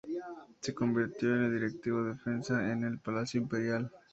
Se 0.61 0.73
convirtió 0.73 1.29
en 1.35 1.53
directivo 1.59 2.01
de 2.01 2.13
defensa 2.13 2.71
en 2.71 2.85
el 2.85 2.97
palacio 2.97 3.39
imperial. 3.39 3.91